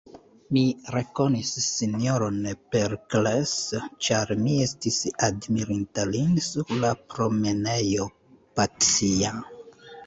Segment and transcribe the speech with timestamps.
[0.55, 0.61] Mi
[0.93, 2.39] rekonis S-ron
[2.77, 3.53] Perikles,
[4.07, 4.99] ĉar mi estis
[5.31, 8.11] admirinta lin sur la promenejo
[8.59, 9.39] Patisja.